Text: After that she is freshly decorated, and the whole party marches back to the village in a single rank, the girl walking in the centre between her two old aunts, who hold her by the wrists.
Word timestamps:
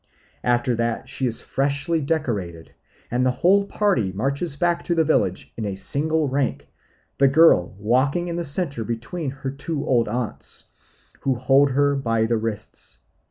After 0.43 0.73
that 0.77 1.09
she 1.09 1.27
is 1.27 1.43
freshly 1.43 2.01
decorated, 2.01 2.73
and 3.11 3.23
the 3.23 3.29
whole 3.29 3.65
party 3.67 4.11
marches 4.11 4.55
back 4.55 4.83
to 4.85 4.95
the 4.95 5.03
village 5.05 5.53
in 5.55 5.63
a 5.63 5.75
single 5.75 6.27
rank, 6.27 6.67
the 7.19 7.27
girl 7.27 7.75
walking 7.77 8.27
in 8.27 8.35
the 8.35 8.43
centre 8.43 8.83
between 8.83 9.29
her 9.29 9.51
two 9.51 9.85
old 9.85 10.07
aunts, 10.09 10.65
who 11.19 11.35
hold 11.35 11.69
her 11.69 11.93
by 11.95 12.25
the 12.25 12.37
wrists. 12.37 12.97